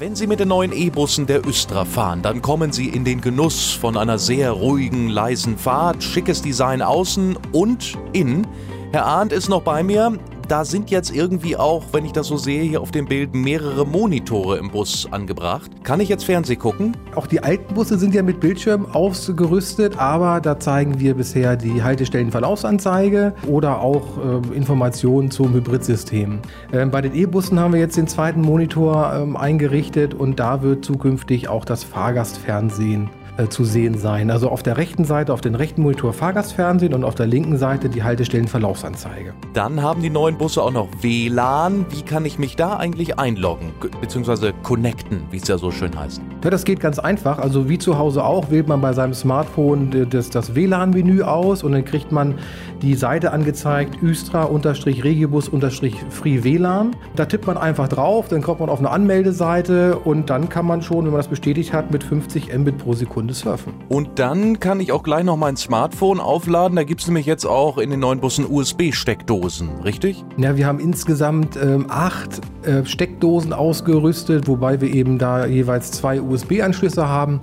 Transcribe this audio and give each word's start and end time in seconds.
Wenn 0.00 0.16
Sie 0.16 0.26
mit 0.26 0.40
den 0.40 0.48
neuen 0.48 0.72
E-Bussen 0.72 1.26
der 1.26 1.46
Östra 1.46 1.84
fahren, 1.84 2.22
dann 2.22 2.40
kommen 2.40 2.72
Sie 2.72 2.88
in 2.88 3.04
den 3.04 3.20
Genuss 3.20 3.70
von 3.72 3.98
einer 3.98 4.18
sehr 4.18 4.50
ruhigen, 4.50 5.10
leisen 5.10 5.58
Fahrt, 5.58 6.02
schickes 6.02 6.40
Design 6.40 6.80
außen 6.80 7.36
und 7.52 7.98
innen. 8.14 8.46
Herr 8.92 9.04
Arndt 9.04 9.34
ist 9.34 9.50
noch 9.50 9.60
bei 9.60 9.82
mir 9.82 10.18
da 10.50 10.64
sind 10.64 10.90
jetzt 10.90 11.14
irgendwie 11.14 11.56
auch, 11.56 11.84
wenn 11.92 12.04
ich 12.04 12.10
das 12.10 12.26
so 12.26 12.36
sehe, 12.36 12.62
hier 12.62 12.80
auf 12.80 12.90
dem 12.90 13.06
Bild 13.06 13.34
mehrere 13.34 13.86
Monitore 13.86 14.58
im 14.58 14.68
Bus 14.68 15.06
angebracht. 15.12 15.70
Kann 15.84 16.00
ich 16.00 16.08
jetzt 16.08 16.24
Fernseh 16.24 16.56
gucken? 16.56 16.96
Auch 17.14 17.28
die 17.28 17.40
alten 17.40 17.72
Busse 17.72 17.98
sind 17.98 18.14
ja 18.14 18.24
mit 18.24 18.40
Bildschirm 18.40 18.86
ausgerüstet, 18.86 19.96
aber 19.96 20.40
da 20.40 20.58
zeigen 20.58 20.98
wir 20.98 21.14
bisher 21.14 21.56
die 21.56 21.84
Haltestellenverlaufsanzeige 21.84 23.32
oder 23.46 23.80
auch 23.80 24.18
äh, 24.18 24.56
Informationen 24.56 25.30
zum 25.30 25.54
Hybridsystem. 25.54 26.40
Ähm, 26.72 26.90
bei 26.90 27.00
den 27.00 27.14
E-Bussen 27.14 27.60
haben 27.60 27.72
wir 27.72 27.80
jetzt 27.80 27.96
den 27.96 28.08
zweiten 28.08 28.40
Monitor 28.40 29.12
ähm, 29.14 29.36
eingerichtet 29.36 30.14
und 30.14 30.40
da 30.40 30.62
wird 30.62 30.84
zukünftig 30.84 31.48
auch 31.48 31.64
das 31.64 31.84
Fahrgastfernsehen 31.84 33.08
äh, 33.36 33.48
zu 33.48 33.64
sehen 33.64 33.98
sein. 33.98 34.30
Also 34.30 34.50
auf 34.50 34.62
der 34.62 34.76
rechten 34.76 35.04
Seite, 35.04 35.32
auf 35.32 35.40
den 35.40 35.54
rechten 35.54 35.82
Monitor 35.82 36.12
Fahrgastfernsehen 36.12 36.94
und 36.94 37.04
auf 37.04 37.14
der 37.14 37.26
linken 37.26 37.58
Seite 37.58 37.88
die 37.88 38.02
Haltestellenverlaufsanzeige. 38.02 39.34
Dann 39.54 39.82
haben 39.82 40.02
die 40.02 40.10
neuen 40.10 40.36
Busse 40.36 40.62
auch 40.62 40.72
noch 40.72 40.88
WLAN. 41.00 41.86
Wie 41.90 42.02
kann 42.02 42.24
ich 42.24 42.38
mich 42.38 42.56
da 42.56 42.76
eigentlich 42.76 43.18
einloggen, 43.18 43.72
beziehungsweise 44.00 44.52
connecten, 44.62 45.22
wie 45.30 45.36
es 45.36 45.48
ja 45.48 45.58
so 45.58 45.70
schön 45.70 45.98
heißt? 45.98 46.20
Ja, 46.44 46.50
das 46.50 46.64
geht 46.64 46.80
ganz 46.80 46.98
einfach. 46.98 47.38
Also 47.38 47.68
wie 47.68 47.78
zu 47.78 47.98
Hause 47.98 48.24
auch, 48.24 48.50
wählt 48.50 48.68
man 48.68 48.80
bei 48.80 48.92
seinem 48.92 49.14
Smartphone 49.14 50.08
das, 50.10 50.30
das 50.30 50.54
WLAN-Menü 50.54 51.22
aus 51.22 51.62
und 51.62 51.72
dann 51.72 51.84
kriegt 51.84 52.12
man 52.12 52.34
die 52.82 52.94
Seite 52.94 53.32
angezeigt, 53.32 54.02
Üstra-Regibus-Free 54.02 56.44
WLAN. 56.44 56.96
Da 57.16 57.26
tippt 57.26 57.46
man 57.46 57.58
einfach 57.58 57.88
drauf, 57.88 58.28
dann 58.28 58.42
kommt 58.42 58.60
man 58.60 58.70
auf 58.70 58.78
eine 58.78 58.90
Anmeldeseite 58.90 59.98
und 59.98 60.30
dann 60.30 60.48
kann 60.48 60.66
man 60.66 60.82
schon, 60.82 61.04
wenn 61.04 61.12
man 61.12 61.20
das 61.20 61.28
bestätigt 61.28 61.72
hat, 61.72 61.90
mit 61.90 62.02
50 62.02 62.56
Mbit 62.56 62.78
pro 62.78 62.94
Sekunde 62.94 63.19
surfen. 63.28 63.74
Und 63.88 64.18
dann 64.18 64.60
kann 64.60 64.80
ich 64.80 64.92
auch 64.92 65.02
gleich 65.02 65.24
noch 65.24 65.36
mein 65.36 65.56
Smartphone 65.56 66.20
aufladen. 66.20 66.76
Da 66.76 66.84
gibt 66.84 67.00
es 67.00 67.06
nämlich 67.06 67.26
jetzt 67.26 67.44
auch 67.44 67.78
in 67.78 67.90
den 67.90 68.00
neuen 68.00 68.20
Bussen 68.20 68.46
USB-Steckdosen, 68.48 69.80
richtig? 69.84 70.24
Ja, 70.36 70.56
wir 70.56 70.66
haben 70.66 70.80
insgesamt 70.80 71.56
ähm, 71.56 71.86
acht 71.88 72.40
äh, 72.62 72.84
Steckdosen 72.84 73.52
ausgerüstet, 73.52 74.48
wobei 74.48 74.80
wir 74.80 74.92
eben 74.92 75.18
da 75.18 75.46
jeweils 75.46 75.92
zwei 75.92 76.20
USB-Anschlüsse 76.20 77.08
haben. 77.08 77.40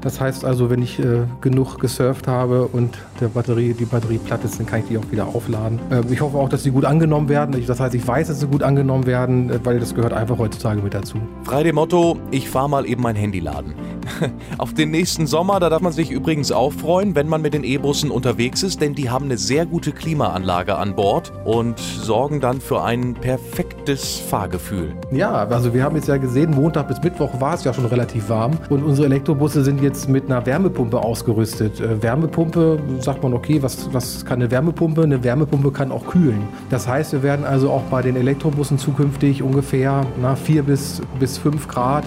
Das 0.00 0.20
heißt 0.20 0.44
also, 0.44 0.70
wenn 0.70 0.80
ich 0.80 0.98
äh, 0.98 1.22
genug 1.40 1.78
gesurft 1.78 2.26
habe 2.26 2.66
und 2.66 2.96
der 3.20 3.28
Batterie, 3.28 3.74
die 3.74 3.84
Batterie 3.84 4.18
platt 4.18 4.44
ist, 4.44 4.58
dann 4.58 4.66
kann 4.66 4.80
ich 4.80 4.86
die 4.86 4.96
auch 4.96 5.10
wieder 5.10 5.26
aufladen. 5.26 5.78
Äh, 5.90 6.02
ich 6.10 6.20
hoffe 6.20 6.38
auch, 6.38 6.48
dass 6.48 6.62
sie 6.62 6.70
gut 6.70 6.84
angenommen 6.84 7.28
werden. 7.28 7.58
Ich, 7.58 7.66
das 7.66 7.80
heißt, 7.80 7.94
ich 7.94 8.06
weiß, 8.06 8.28
dass 8.28 8.40
sie 8.40 8.46
gut 8.46 8.62
angenommen 8.62 9.06
werden, 9.06 9.50
äh, 9.50 9.58
weil 9.64 9.78
das 9.78 9.94
gehört 9.94 10.12
einfach 10.12 10.38
heutzutage 10.38 10.80
mit 10.80 10.94
dazu. 10.94 11.18
Frei 11.44 11.62
dem 11.64 11.74
Motto, 11.74 12.16
ich 12.30 12.48
fahre 12.48 12.70
mal 12.70 12.86
eben 12.86 13.02
mein 13.02 13.16
Handy 13.16 13.40
laden. 13.40 13.74
Auf 14.58 14.72
den 14.72 14.90
nächsten 14.90 15.19
Sommer, 15.26 15.60
da 15.60 15.68
darf 15.68 15.80
man 15.82 15.92
sich 15.92 16.10
übrigens 16.10 16.52
auch 16.52 16.72
freuen, 16.72 17.14
wenn 17.14 17.28
man 17.28 17.42
mit 17.42 17.54
den 17.54 17.64
E-Bussen 17.64 18.10
unterwegs 18.10 18.62
ist, 18.62 18.80
denn 18.80 18.94
die 18.94 19.10
haben 19.10 19.26
eine 19.26 19.38
sehr 19.38 19.66
gute 19.66 19.92
Klimaanlage 19.92 20.76
an 20.76 20.94
Bord 20.94 21.32
und 21.44 21.78
sorgen 21.78 22.40
dann 22.40 22.60
für 22.60 22.82
ein 22.82 23.14
perfektes 23.14 24.18
Fahrgefühl. 24.18 24.94
Ja, 25.10 25.46
also 25.48 25.74
wir 25.74 25.84
haben 25.84 25.96
jetzt 25.96 26.08
ja 26.08 26.16
gesehen, 26.16 26.52
Montag 26.52 26.88
bis 26.88 27.02
Mittwoch 27.02 27.40
war 27.40 27.54
es 27.54 27.64
ja 27.64 27.72
schon 27.72 27.86
relativ 27.86 28.28
warm 28.28 28.52
und 28.68 28.82
unsere 28.82 29.06
Elektrobusse 29.06 29.64
sind 29.64 29.82
jetzt 29.82 30.08
mit 30.08 30.26
einer 30.26 30.44
Wärmepumpe 30.44 30.98
ausgerüstet. 30.98 31.80
Äh, 31.80 32.02
Wärmepumpe, 32.02 32.78
sagt 33.00 33.22
man, 33.22 33.34
okay, 33.34 33.62
was, 33.62 33.92
was 33.92 34.24
kann 34.24 34.40
eine 34.40 34.50
Wärmepumpe? 34.50 35.02
Eine 35.02 35.22
Wärmepumpe 35.22 35.70
kann 35.70 35.92
auch 35.92 36.06
kühlen. 36.06 36.48
Das 36.70 36.86
heißt, 36.86 37.12
wir 37.12 37.22
werden 37.22 37.44
also 37.44 37.70
auch 37.70 37.82
bei 37.90 38.02
den 38.02 38.16
Elektrobussen 38.16 38.78
zukünftig 38.78 39.42
ungefähr 39.42 40.06
na, 40.20 40.36
4 40.36 40.62
bis, 40.62 41.02
bis 41.18 41.38
5 41.38 41.68
Grad 41.68 42.04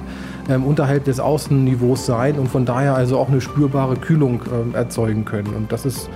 ähm, 0.50 0.66
unterhalb 0.66 1.06
des 1.06 1.20
Außenniveaus 1.20 2.06
sein 2.06 2.38
und 2.38 2.48
von 2.48 2.66
daher 2.66 2.96
also 3.04 3.20
auch 3.20 3.28
eine 3.28 3.42
spürbare 3.42 3.98
Kühlung 3.98 4.40
ähm, 4.50 4.76
erzeugen 4.76 5.26
können. 5.26 5.54
Und 5.54 5.74
das 5.74 5.86
ist 5.86 6.10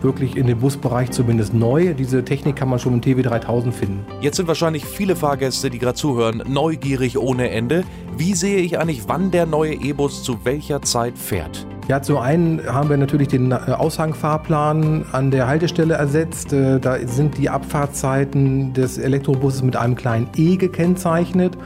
wirklich 0.00 0.38
in 0.38 0.46
dem 0.46 0.60
Busbereich 0.60 1.10
zumindest 1.10 1.52
neu. 1.52 1.92
Diese 1.92 2.24
Technik 2.24 2.56
kann 2.56 2.70
man 2.70 2.78
schon 2.78 2.94
im 2.94 3.02
TW3000 3.02 3.72
finden. 3.72 4.06
Jetzt 4.22 4.38
sind 4.38 4.48
wahrscheinlich 4.48 4.86
viele 4.86 5.16
Fahrgäste, 5.16 5.68
die 5.68 5.78
gerade 5.78 5.96
zuhören, 5.96 6.42
neugierig 6.48 7.18
ohne 7.18 7.50
Ende. 7.50 7.84
Wie 8.16 8.32
sehe 8.32 8.56
ich 8.56 8.78
eigentlich, 8.78 9.02
wann 9.06 9.30
der 9.30 9.44
neue 9.44 9.74
E-Bus 9.74 10.22
zu 10.22 10.38
welcher 10.44 10.80
Zeit 10.80 11.18
fährt? 11.18 11.66
Ja, 11.88 12.00
zum 12.00 12.16
einen 12.16 12.66
haben 12.66 12.88
wir 12.88 12.96
natürlich 12.96 13.28
den 13.28 13.52
äh, 13.52 13.56
Aushangfahrplan 13.56 15.04
an 15.12 15.30
der 15.30 15.46
Haltestelle 15.46 15.92
ersetzt. 15.92 16.54
Äh, 16.54 16.80
da 16.80 16.96
sind 17.06 17.36
die 17.36 17.50
Abfahrtzeiten 17.50 18.72
des 18.72 18.96
Elektrobusses 18.96 19.62
mit 19.62 19.76
einem 19.76 19.94
kleinen 19.94 20.28
E 20.36 20.56
gekennzeichnet. 20.56 21.58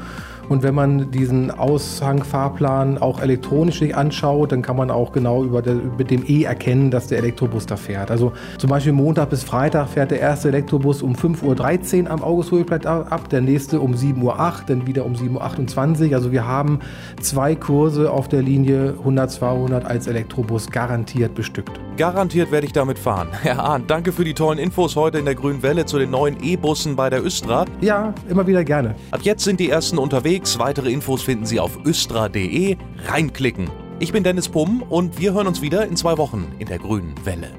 Und 0.48 0.62
wenn 0.62 0.74
man 0.74 1.10
diesen 1.10 1.50
Aushangfahrplan 1.50 2.98
auch 2.98 3.20
elektronisch 3.20 3.78
sich 3.78 3.96
anschaut, 3.96 4.52
dann 4.52 4.62
kann 4.62 4.76
man 4.76 4.90
auch 4.90 5.12
genau 5.12 5.44
über 5.44 5.62
der, 5.62 5.74
mit 5.74 6.10
dem 6.10 6.24
E 6.26 6.44
erkennen, 6.44 6.90
dass 6.90 7.06
der 7.08 7.18
Elektrobus 7.18 7.66
da 7.66 7.76
fährt. 7.76 8.10
Also 8.10 8.32
zum 8.58 8.70
Beispiel 8.70 8.92
Montag 8.92 9.30
bis 9.30 9.42
Freitag 9.42 9.88
fährt 9.88 10.10
der 10.10 10.20
erste 10.20 10.48
Elektrobus 10.48 11.02
um 11.02 11.14
5.13 11.14 12.04
Uhr 12.04 12.10
am 12.10 12.22
August-Ruheplatz 12.22 12.86
ab, 12.86 13.28
der 13.30 13.40
nächste 13.40 13.80
um 13.80 13.94
7.08 13.94 14.22
Uhr, 14.22 14.54
dann 14.66 14.86
wieder 14.86 15.04
um 15.04 15.14
7.28 15.14 16.08
Uhr. 16.08 16.14
Also 16.14 16.32
wir 16.32 16.46
haben 16.46 16.80
zwei 17.20 17.54
Kurse 17.54 18.10
auf 18.10 18.28
der 18.28 18.42
Linie 18.42 18.94
100-200 19.04 19.84
als 19.84 20.06
Elektrobus 20.06 20.70
garantiert 20.70 21.34
bestückt. 21.34 21.80
Garantiert 21.96 22.50
werde 22.50 22.66
ich 22.66 22.72
damit 22.72 22.98
fahren. 22.98 23.28
Herr 23.42 23.64
Ahn, 23.64 23.86
danke 23.86 24.12
für 24.12 24.24
die 24.24 24.34
tollen 24.34 24.58
Infos 24.58 24.96
heute 24.96 25.18
in 25.18 25.24
der 25.24 25.34
Grünen 25.34 25.62
Welle 25.62 25.86
zu 25.86 25.98
den 25.98 26.10
neuen 26.10 26.42
E-Bussen 26.42 26.96
bei 26.96 27.08
der 27.08 27.24
Östra. 27.24 27.64
Ja, 27.80 28.12
immer 28.28 28.46
wieder 28.46 28.64
gerne. 28.64 28.94
Ab 29.10 29.20
jetzt 29.22 29.44
sind 29.44 29.60
die 29.60 29.70
ersten 29.70 29.98
unterwegs. 29.98 30.58
Weitere 30.58 30.90
Infos 30.90 31.22
finden 31.22 31.46
Sie 31.46 31.60
auf 31.60 31.78
östra.de. 31.84 32.76
Reinklicken. 33.06 33.70
Ich 34.00 34.12
bin 34.12 34.24
Dennis 34.24 34.48
Pumm 34.48 34.82
und 34.82 35.20
wir 35.20 35.34
hören 35.34 35.46
uns 35.46 35.62
wieder 35.62 35.86
in 35.86 35.96
zwei 35.96 36.18
Wochen 36.18 36.52
in 36.58 36.66
der 36.66 36.78
Grünen 36.78 37.14
Welle. 37.24 37.50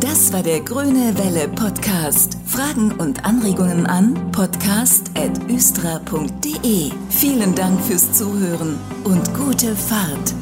Das 0.00 0.32
war 0.32 0.42
der 0.42 0.60
Grüne 0.60 1.12
Welle 1.18 1.48
Podcast. 1.48 2.38
Fragen 2.46 2.92
und 2.92 3.24
Anregungen 3.24 3.86
an 3.86 4.14
podcast.östra.de. 4.32 6.90
Vielen 7.10 7.54
Dank 7.54 7.80
fürs 7.82 8.12
Zuhören 8.12 8.78
und 9.04 9.34
gute 9.34 9.76
Fahrt. 9.76 10.34